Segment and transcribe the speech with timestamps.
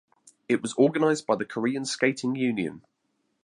[0.49, 2.81] It was organized by the Korean Skating Union.